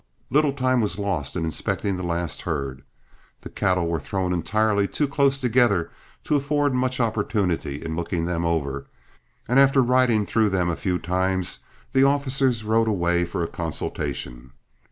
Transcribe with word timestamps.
Little 0.31 0.53
time 0.53 0.81
was 0.81 0.97
lost 0.97 1.35
in 1.35 1.45
inspecting 1.45 1.95
the 1.95 2.01
last 2.01 2.41
herd. 2.41 2.81
The 3.41 3.49
cattle 3.51 3.85
were 3.87 3.99
thrown 3.99 4.33
entirely 4.33 4.87
too 4.87 5.07
close 5.07 5.39
together 5.39 5.91
to 6.23 6.35
afford 6.35 6.73
much 6.73 6.99
opportunity 6.99 7.85
in 7.85 7.95
looking 7.95 8.25
them 8.25 8.43
over, 8.43 8.87
and 9.47 9.59
after 9.59 9.83
riding 9.83 10.25
through 10.25 10.49
them 10.49 10.69
a 10.71 10.75
few 10.75 10.97
times, 10.97 11.59
the 11.91 12.03
officers 12.03 12.63
rode 12.63 12.87
away 12.87 13.25
for 13.25 13.43
a 13.43 13.47
consultation. 13.47 14.53